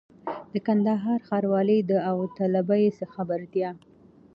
[0.51, 3.69] د کندهار ښاروالۍ د داوطلبۍ خبرتیا!